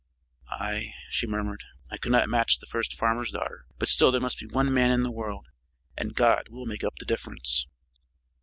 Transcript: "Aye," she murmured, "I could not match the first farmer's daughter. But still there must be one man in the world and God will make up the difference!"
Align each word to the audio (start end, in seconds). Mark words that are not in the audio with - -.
"Aye," 0.49 0.95
she 1.11 1.27
murmured, 1.27 1.63
"I 1.91 1.97
could 1.97 2.11
not 2.11 2.27
match 2.27 2.57
the 2.57 2.65
first 2.65 2.95
farmer's 2.97 3.29
daughter. 3.31 3.67
But 3.77 3.87
still 3.87 4.11
there 4.11 4.19
must 4.19 4.39
be 4.39 4.47
one 4.47 4.73
man 4.73 4.89
in 4.89 5.03
the 5.03 5.11
world 5.11 5.45
and 5.95 6.15
God 6.15 6.49
will 6.49 6.65
make 6.65 6.83
up 6.83 6.95
the 6.97 7.05
difference!" 7.05 7.67